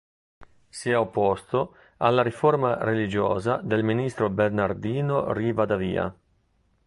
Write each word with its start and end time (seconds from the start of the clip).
Si 0.71 0.89
è 0.89 0.97
opposto 0.97 1.75
alla 1.97 2.23
riforma 2.23 2.83
religiosa 2.83 3.57
del 3.57 3.83
ministro 3.83 4.31
Bernardino 4.31 5.31
Rivadavia. 5.31 6.11